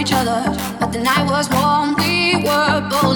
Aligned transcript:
each 0.00 0.12
other, 0.14 0.42
but 0.80 0.92
the 0.92 0.98
night 0.98 1.26
was 1.28 1.48
warm. 1.50 1.94
We 1.98 2.36
were 2.42 2.88
both. 2.88 3.09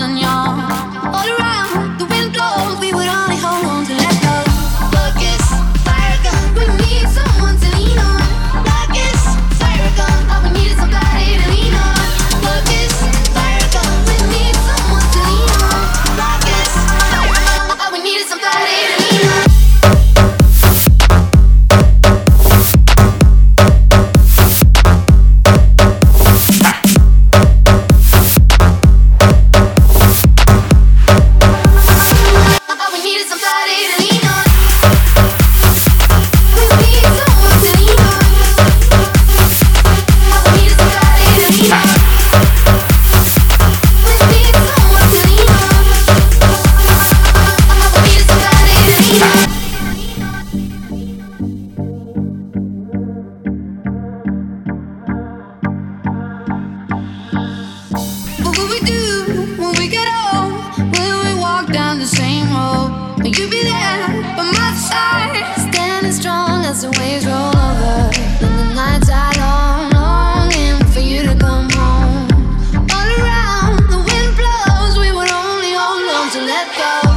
let 76.67 77.05
go. 77.05 77.14